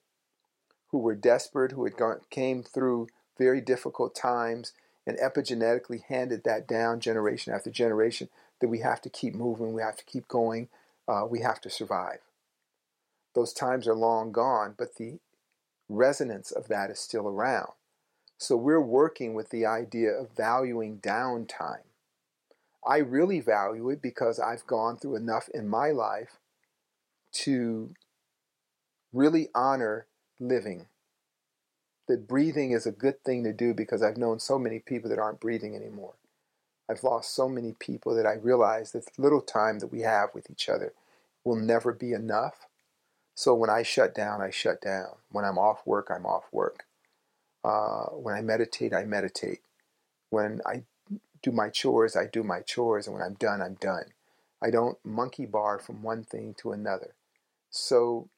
[0.90, 4.72] who were desperate, who had gone, came through very difficult times,
[5.06, 8.28] and epigenetically handed that down generation after generation
[8.60, 10.68] that we have to keep moving, we have to keep going,
[11.08, 12.18] uh, we have to survive.
[13.34, 15.18] Those times are long gone, but the
[15.88, 17.72] resonance of that is still around.
[18.38, 21.84] So we're working with the idea of valuing downtime.
[22.84, 26.38] I really value it because I've gone through enough in my life
[27.32, 27.94] to
[29.12, 30.06] really honor
[30.40, 30.86] living.
[32.08, 35.20] That breathing is a good thing to do because I've known so many people that
[35.20, 36.14] aren't breathing anymore.
[36.90, 40.50] I've lost so many people that I realize that little time that we have with
[40.50, 40.92] each other
[41.44, 42.66] will never be enough.
[43.34, 45.16] So when I shut down, I shut down.
[45.30, 46.84] When I'm off work, I'm off work.
[47.64, 49.60] Uh, when I meditate, I meditate.
[50.30, 50.82] When I
[51.42, 53.06] do my chores, I do my chores.
[53.06, 54.06] And when I'm done, I'm done.
[54.62, 57.14] I don't monkey bar from one thing to another.
[57.70, 58.28] So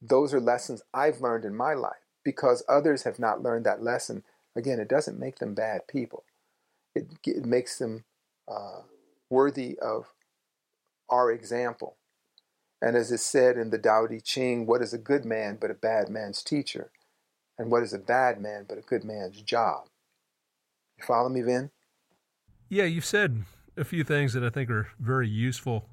[0.00, 1.96] those are lessons I've learned in my life.
[2.24, 4.22] Because others have not learned that lesson,
[4.54, 6.24] again, it doesn't make them bad people.
[6.94, 8.04] It, it makes them
[8.46, 8.82] uh,
[9.30, 10.12] worthy of
[11.08, 11.96] our example.
[12.80, 15.70] And as is said in the Tao Te Ching, what is a good man but
[15.70, 16.92] a bad man's teacher?
[17.58, 19.88] and what is a bad man but a good man's job.
[20.96, 21.70] You follow me, Vin?
[22.68, 23.44] Yeah, you've said
[23.76, 25.88] a few things that I think are very useful.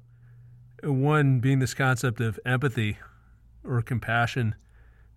[0.82, 2.98] One being this concept of empathy
[3.64, 4.54] or compassion,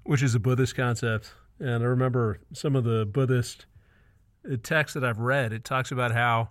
[0.03, 1.33] which is a Buddhist concept.
[1.59, 3.65] And I remember some of the Buddhist
[4.63, 6.49] texts that I've read, it talks about how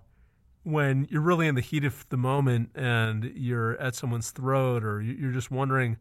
[0.63, 5.01] when you're really in the heat of the moment and you're at someone's throat or
[5.01, 5.97] you're just wondering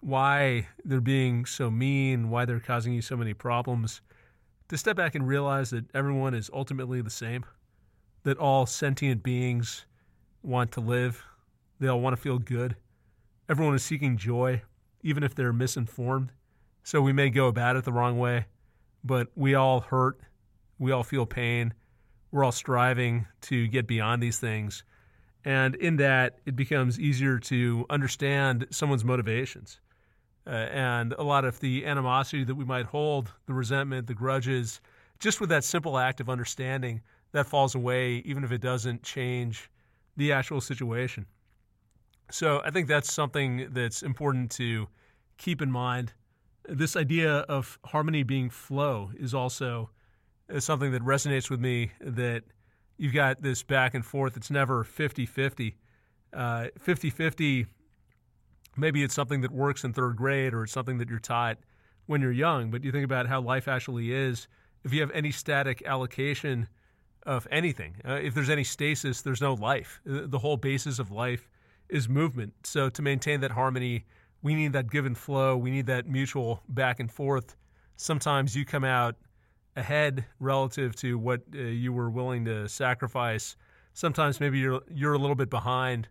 [0.00, 4.00] why they're being so mean, why they're causing you so many problems,
[4.68, 7.44] to step back and realize that everyone is ultimately the same,
[8.22, 9.84] that all sentient beings
[10.42, 11.24] want to live,
[11.78, 12.76] they all want to feel good.
[13.48, 14.62] Everyone is seeking joy,
[15.02, 16.32] even if they're misinformed.
[16.82, 18.46] So we may go about it the wrong way,
[19.04, 20.20] but we all hurt,
[20.78, 21.74] we all feel pain,
[22.32, 24.84] we're all striving to get beyond these things.
[25.44, 29.80] And in that, it becomes easier to understand someone's motivations
[30.46, 34.80] uh, and a lot of the animosity that we might hold, the resentment, the grudges,
[35.18, 37.00] just with that simple act of understanding,
[37.32, 39.70] that falls away, even if it doesn't change
[40.16, 41.26] the actual situation.
[42.30, 44.88] So I think that's something that's important to
[45.36, 46.12] keep in mind.
[46.68, 49.90] This idea of harmony being flow is also
[50.58, 52.42] something that resonates with me that
[52.96, 54.36] you've got this back and forth.
[54.36, 55.76] It's never 50 50.
[56.32, 57.66] 50 50
[58.76, 61.58] maybe it's something that works in third grade or it's something that you're taught
[62.06, 64.48] when you're young, but you think about how life actually is.
[64.84, 66.68] If you have any static allocation
[67.24, 70.00] of anything, uh, if there's any stasis, there's no life.
[70.08, 71.48] Uh, the whole basis of life
[71.88, 72.54] is movement.
[72.64, 74.06] So to maintain that harmony,
[74.42, 75.56] we need that give and flow.
[75.56, 77.56] We need that mutual back and forth.
[77.96, 79.16] Sometimes you come out
[79.76, 83.56] ahead relative to what uh, you were willing to sacrifice.
[83.92, 86.08] Sometimes maybe you're you're a little bit behind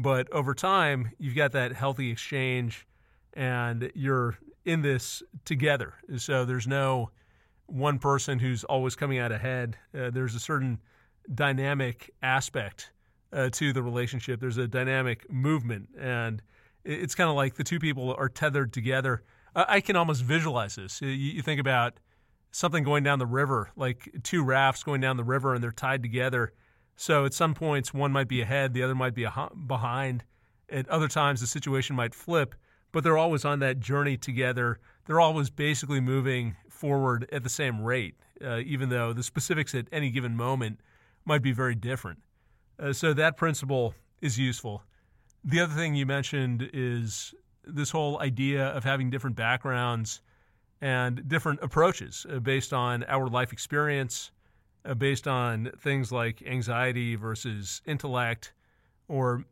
[0.00, 2.86] but over time, you've got that healthy exchange
[3.34, 5.92] and you're in this together.
[6.16, 7.10] So there's no
[7.66, 9.76] one person who's always coming out ahead.
[9.94, 10.80] Uh, there's a certain
[11.34, 12.92] dynamic aspect
[13.32, 14.40] uh, to the relationship.
[14.40, 16.42] There's a dynamic movement, and
[16.82, 19.22] it's kind of like the two people are tethered together.
[19.54, 21.02] I can almost visualize this.
[21.02, 22.00] You think about
[22.50, 26.02] something going down the river, like two rafts going down the river, and they're tied
[26.02, 26.52] together.
[26.96, 29.26] So at some points, one might be ahead, the other might be
[29.66, 30.24] behind.
[30.68, 32.54] At other times, the situation might flip,
[32.92, 34.78] but they're always on that journey together.
[35.06, 39.86] They're always basically moving forward at the same rate, uh, even though the specifics at
[39.92, 40.80] any given moment
[41.24, 42.20] might be very different.
[42.78, 44.82] Uh, so that principle is useful.
[45.44, 47.34] The other thing you mentioned is
[47.64, 50.20] this whole idea of having different backgrounds
[50.80, 54.30] and different approaches uh, based on our life experience,
[54.84, 58.52] uh, based on things like anxiety versus intellect,
[59.08, 59.44] or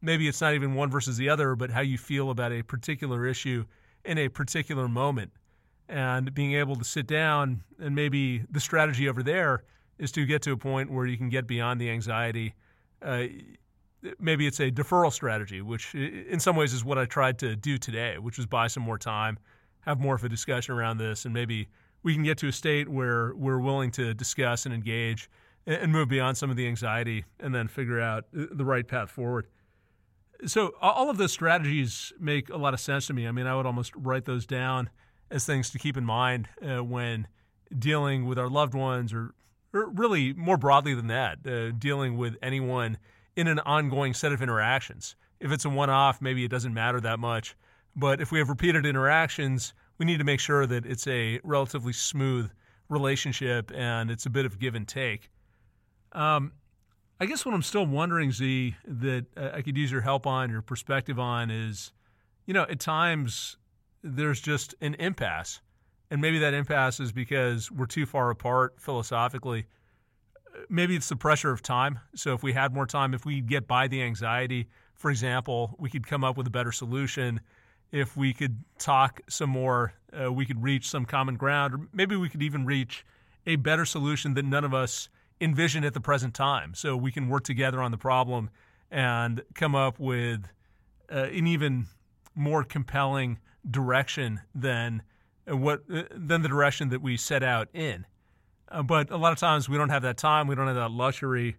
[0.00, 3.26] maybe it's not even one versus the other, but how you feel about a particular
[3.26, 3.64] issue
[4.04, 5.30] in a particular moment.
[5.88, 9.62] And being able to sit down and maybe the strategy over there
[9.98, 12.54] is to get to a point where you can get beyond the anxiety.
[13.02, 13.24] Uh,
[14.18, 17.78] maybe it's a deferral strategy, which in some ways is what I tried to do
[17.78, 19.38] today, which was buy some more time,
[19.82, 21.68] have more of a discussion around this, and maybe
[22.02, 25.28] we can get to a state where we're willing to discuss and engage
[25.66, 29.46] and move beyond some of the anxiety and then figure out the right path forward.
[30.44, 33.28] So, all of those strategies make a lot of sense to me.
[33.28, 34.90] I mean, I would almost write those down
[35.30, 37.28] as things to keep in mind uh, when
[37.78, 39.34] dealing with our loved ones or,
[39.72, 42.98] or really more broadly than that, uh, dealing with anyone
[43.36, 45.14] in an ongoing set of interactions.
[45.38, 47.56] If it's a one off, maybe it doesn't matter that much.
[47.94, 51.92] But if we have repeated interactions, we need to make sure that it's a relatively
[51.92, 52.50] smooth
[52.88, 55.30] relationship and it's a bit of give and take.
[56.12, 56.52] Um,
[57.20, 60.62] I guess what I'm still wondering, Zi, that I could use your help on, your
[60.62, 61.92] perspective on, is,
[62.46, 63.56] you know, at times
[64.02, 65.60] there's just an impasse.
[66.10, 69.66] And maybe that impasse is because we're too far apart philosophically
[70.68, 71.98] maybe it's the pressure of time.
[72.14, 75.90] So if we had more time, if we get by the anxiety, for example, we
[75.90, 77.40] could come up with a better solution.
[77.92, 82.16] If we could talk some more, uh, we could reach some common ground, or maybe
[82.16, 83.04] we could even reach
[83.46, 85.08] a better solution that none of us
[85.40, 86.74] envision at the present time.
[86.74, 88.50] So we can work together on the problem
[88.90, 90.48] and come up with
[91.12, 91.86] uh, an even
[92.34, 95.02] more compelling direction than
[95.50, 98.06] uh, what uh, than the direction that we set out in.
[98.68, 100.46] Uh, but a lot of times we don't have that time.
[100.46, 101.56] We don't have that luxury.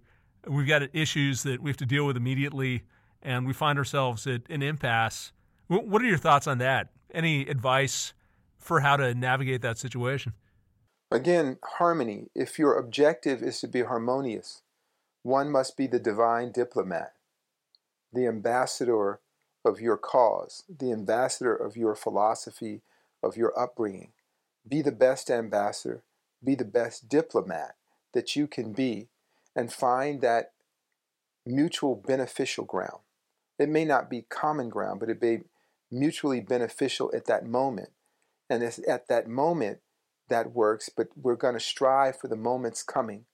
[0.48, 2.84] We've got issues that we have to deal with immediately,
[3.22, 5.32] and we find ourselves at an impasse.
[5.68, 6.90] What are your thoughts on that?
[7.14, 8.14] Any advice
[8.58, 10.34] for how to navigate that situation?
[11.12, 12.30] Again, harmony.
[12.36, 14.62] If your objective is to be harmonious,
[15.22, 17.14] one must be the divine diplomat,
[18.12, 19.20] the ambassador
[19.64, 22.82] of your cause, the ambassador of your philosophy,
[23.22, 24.12] of your upbringing.
[24.68, 26.04] Be the best ambassador
[26.44, 27.76] be the best diplomat
[28.14, 29.08] that you can be
[29.56, 30.52] and find that
[31.46, 33.00] mutual beneficial ground.
[33.60, 35.42] It may not be common ground, but it may
[35.94, 37.90] mutually beneficial at that moment.
[38.50, 39.80] And it's at that moment
[40.30, 43.26] that works, but we're going to strive for the moments coming.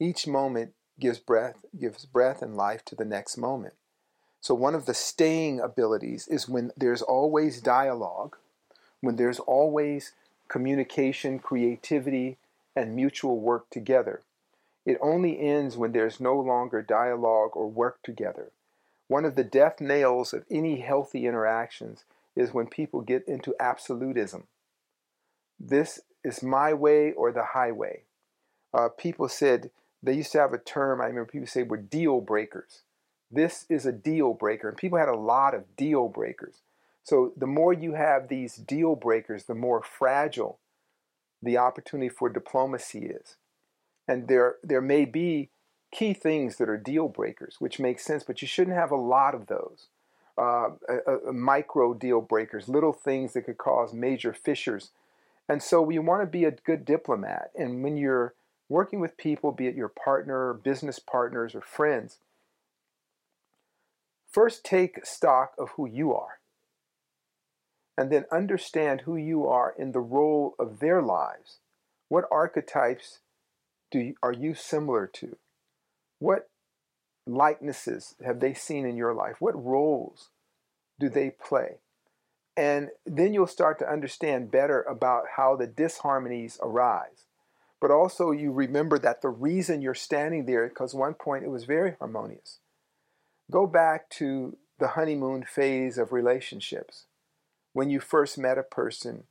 [0.00, 3.74] Each moment gives breath, gives breath and life to the next moment.
[4.40, 8.36] So one of the staying abilities is when there's always dialogue,
[9.00, 10.12] when there's always
[10.48, 12.38] communication, creativity,
[12.74, 14.22] and mutual work together.
[14.84, 18.52] It only ends when there's no longer dialogue or work together.
[19.08, 24.44] One of the death nails of any healthy interactions is when people get into absolutism.
[25.58, 28.02] This is my way or the highway.
[28.74, 29.70] Uh, people said,
[30.02, 32.82] they used to have a term, I remember people say, were deal breakers.
[33.30, 34.68] This is a deal breaker.
[34.68, 36.62] And people had a lot of deal breakers.
[37.02, 40.58] So the more you have these deal breakers, the more fragile
[41.42, 43.36] the opportunity for diplomacy is.
[44.08, 45.50] And there, there may be
[45.92, 49.34] key things that are deal breakers, which makes sense, but you shouldn't have a lot
[49.34, 49.86] of those.
[50.36, 50.68] Uh,
[51.32, 54.90] micro deal breakers, little things that could cause major fissures.
[55.48, 57.50] And so we want to be a good diplomat.
[57.56, 58.34] And when you're
[58.68, 62.18] working with people, be it your partner, business partners, or friends,
[64.30, 66.40] first take stock of who you are
[67.96, 71.60] and then understand who you are in the role of their lives.
[72.08, 73.20] What archetypes
[73.90, 75.36] do you, are you similar to?
[76.18, 76.48] What
[77.26, 79.36] likenesses have they seen in your life?
[79.40, 80.30] What roles
[80.98, 81.78] do they play?
[82.56, 87.26] And then you'll start to understand better about how the disharmonies arise.
[87.80, 91.64] But also, you remember that the reason you're standing there, because one point it was
[91.64, 92.60] very harmonious.
[93.50, 97.06] Go back to the honeymoon phase of relationships
[97.72, 99.24] when you first met a person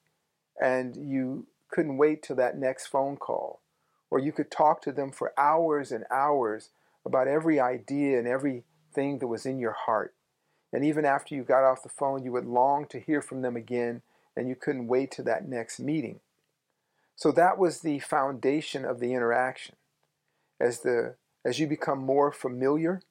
[0.61, 3.61] and you couldn't wait till that next phone call,
[4.09, 6.69] or you could talk to them for hours and hours
[7.05, 10.13] about every idea and everything that was in your heart.
[10.73, 13.55] And even after you got off the phone, you would long to hear from them
[13.55, 14.01] again
[14.35, 16.19] and you couldn't wait to that next meeting.
[17.15, 19.75] So that was the foundation of the interaction.
[20.59, 23.01] As the as you become more familiar,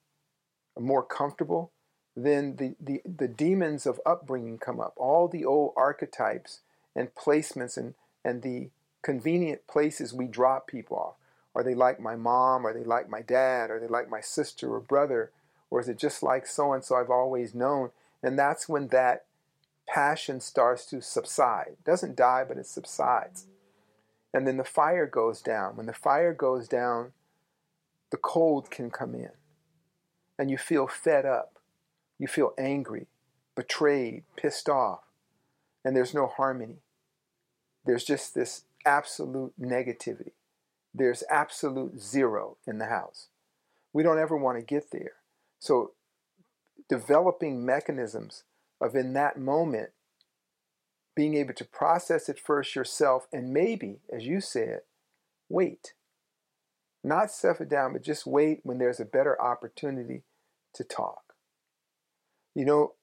[0.78, 1.70] more comfortable,
[2.16, 4.94] then the, the, the demons of upbringing come up.
[4.96, 6.60] All the old archetypes
[6.96, 8.70] and placements and, and the
[9.04, 11.14] convenient places we drop people off.
[11.54, 12.66] Are they like my mom?
[12.66, 13.70] Are they like my dad?
[13.70, 15.30] Are they like my sister or brother?
[15.70, 17.90] Or is it just like so and so I've always known?
[18.22, 19.26] And that's when that
[19.86, 21.68] passion starts to subside.
[21.72, 23.46] It doesn't die, but it subsides.
[24.32, 25.76] And then the fire goes down.
[25.76, 27.12] When the fire goes down,
[28.10, 29.30] the cold can come in.
[30.38, 31.58] And you feel fed up.
[32.18, 33.06] You feel angry,
[33.54, 35.00] betrayed, pissed off.
[35.84, 36.78] And there's no harmony.
[37.84, 40.32] There's just this absolute negativity.
[40.92, 43.28] There's absolute zero in the house.
[43.92, 45.14] We don't ever want to get there.
[45.58, 45.92] So,
[46.88, 48.44] developing mechanisms
[48.80, 49.90] of in that moment
[51.16, 54.80] being able to process it first yourself and maybe, as you said,
[55.48, 55.94] wait.
[57.02, 60.22] Not stuff it down, but just wait when there's a better opportunity
[60.74, 61.34] to talk.
[62.54, 62.94] You know,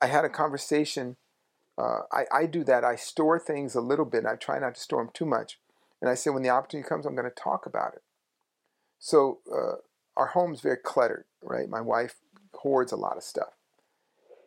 [0.00, 1.16] I had a conversation.
[1.80, 2.84] Uh, I, I do that.
[2.84, 4.26] I store things a little bit.
[4.26, 5.58] I try not to store them too much.
[6.00, 8.02] And I say, when the opportunity comes, I'm going to talk about it.
[8.98, 9.76] So uh,
[10.16, 11.68] our home's very cluttered, right?
[11.68, 12.16] My wife
[12.54, 13.54] hoards a lot of stuff.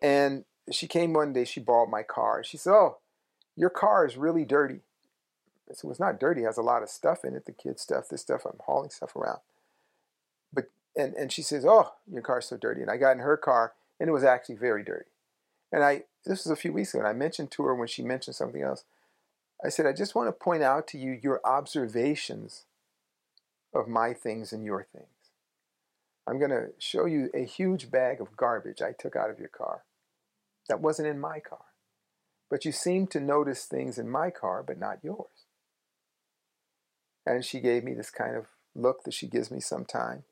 [0.02, 2.44] And she came one day, she borrowed my car.
[2.44, 2.98] She said, Oh,
[3.56, 4.82] your car is really dirty.
[5.70, 7.52] I said, Well, it's not dirty, it has a lot of stuff in it, the
[7.52, 9.40] kids' stuff, this stuff, I'm hauling stuff around.
[10.54, 10.66] But
[10.96, 12.82] and, and she says, Oh, your car's so dirty.
[12.82, 15.10] And I got in her car and it was actually very dirty.
[15.74, 18.04] And I this was a few weeks ago, and I mentioned to her when she
[18.04, 18.86] mentioned something else.
[19.66, 22.66] I said, I just want to point out to you your observations
[23.74, 25.08] of my things and your things.
[26.28, 29.50] I'm going to show you a huge bag of garbage I took out of your
[29.50, 29.84] car.
[30.70, 31.66] That wasn't in my car.
[32.50, 35.48] But you seem to notice things in my car, but not yours.
[37.26, 38.46] And she gave me this kind of
[38.76, 40.24] look that she gives me sometime.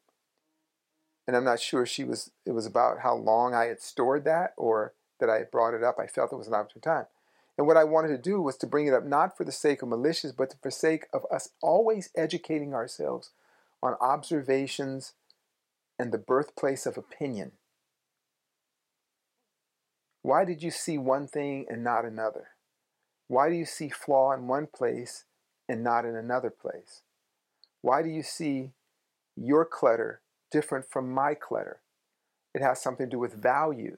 [1.27, 4.53] And I'm not sure she was it was about how long I had stored that
[4.57, 5.97] or that I had brought it up.
[5.97, 7.05] I felt it was an opportune time.
[7.57, 9.81] And what I wanted to do was to bring it up not for the sake
[9.81, 13.31] of malicious, but for the sake of us always educating ourselves
[13.81, 15.13] on observations
[15.97, 17.53] and the birthplace of opinion.
[20.23, 22.49] Why did you see one thing and not another?
[23.27, 25.25] Why do you see flaw in one place
[25.69, 27.01] and not in another place?
[27.81, 28.71] Why do you see
[29.35, 31.81] your clutter different from my clutter?
[32.53, 33.97] It has something to do with value.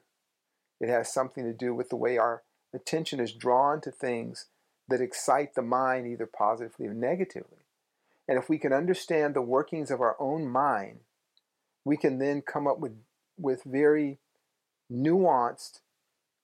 [0.83, 4.47] It has something to do with the way our attention is drawn to things
[4.89, 7.59] that excite the mind either positively or negatively.
[8.27, 10.99] And if we can understand the workings of our own mind,
[11.85, 12.97] we can then come up with,
[13.37, 14.17] with very
[14.91, 15.79] nuanced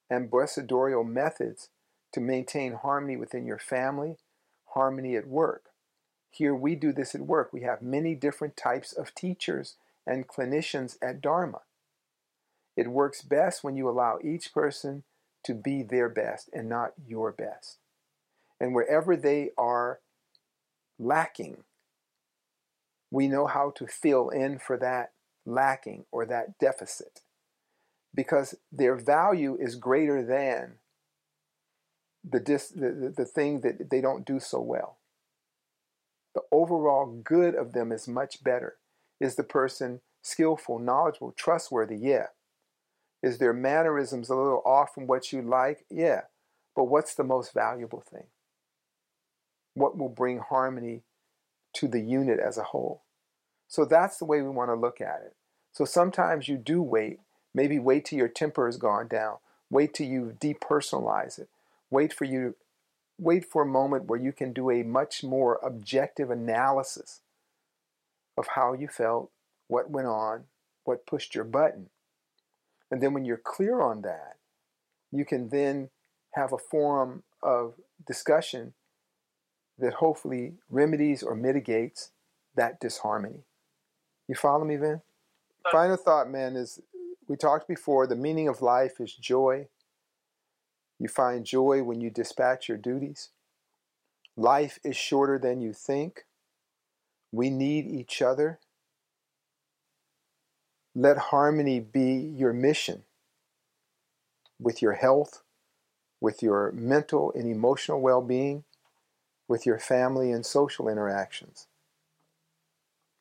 [0.10, 1.68] ambassadorial methods
[2.14, 4.16] to maintain harmony within your family,
[4.74, 5.64] harmony at work.
[6.32, 7.52] Here we do this at work.
[7.52, 9.76] We have many different types of teachers
[10.08, 11.60] and clinicians at Dharma.
[12.80, 15.04] It works best when you allow each person
[15.44, 17.78] to be their best and not your best.
[18.58, 20.00] And wherever they are
[20.98, 21.66] lacking,
[23.12, 25.12] we know how to fill in for that
[25.46, 27.20] lacking or that deficit
[28.16, 30.76] because their value is greater than
[32.24, 35.00] the, dis, the, the thing that they don't do so well.
[36.34, 38.78] The overall good of them is much better.
[39.20, 41.98] Is the person skillful, knowledgeable, trustworthy?
[41.98, 42.28] Yeah.
[43.22, 45.86] Is their mannerisms a little off from what you like?
[45.90, 46.22] Yeah.
[46.76, 48.28] But what's the most valuable thing?
[49.74, 51.04] What will bring harmony
[51.74, 53.04] to the unit as a whole?
[53.68, 55.36] So that's the way we want to look at it.
[55.74, 57.20] So sometimes you do wait.
[57.54, 59.38] Maybe wait till your temper has gone down.
[59.70, 61.50] Wait till you depersonalize it.
[61.92, 62.56] Wait for you
[63.20, 67.20] wait for a moment where you can do a much more objective analysis
[68.38, 69.30] of how you felt,
[69.68, 70.46] what went on,
[70.86, 71.90] what pushed your button.
[72.92, 74.38] And then when you're clear on that,
[75.12, 75.90] you can then
[76.34, 77.76] have a forum of
[78.06, 78.74] discussion
[79.78, 82.12] that hopefully remedies or mitigates
[82.56, 83.44] that disharmony.
[84.28, 85.02] You follow me, Vin?
[85.72, 86.82] Final thought, man, is
[87.28, 89.68] we talked before the meaning of life is joy.
[91.00, 93.30] You find joy when you dispatch your duties.
[94.36, 96.26] Life is shorter than you think.
[97.32, 98.60] We need each other.
[100.96, 103.04] Let harmony be your mission
[104.60, 105.44] with your health,
[106.20, 108.64] with your mental and emotional well being,
[109.48, 111.68] with your family and social interactions.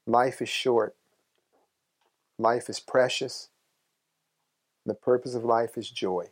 [0.07, 0.97] Life is short,
[2.39, 3.49] life is precious.
[4.87, 6.31] The purpose of life is joy.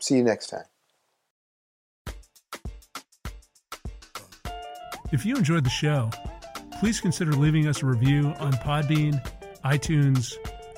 [0.00, 0.64] See you next time.
[5.12, 6.10] If you enjoyed the show,
[6.78, 9.22] please consider leaving us a review on Podbean
[9.64, 10.36] iTunes,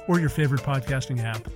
[0.09, 1.49] or your favorite podcasting app.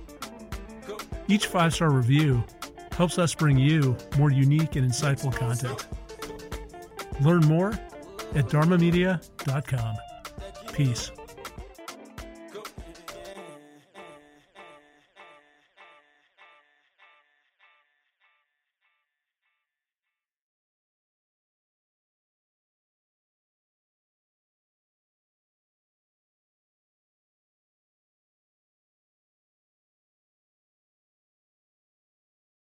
[1.27, 2.43] Each five star review
[2.91, 5.87] helps us bring you more unique and insightful content.
[7.21, 7.71] Learn more
[8.35, 9.95] at dharmamedia.com.
[10.73, 11.11] Peace.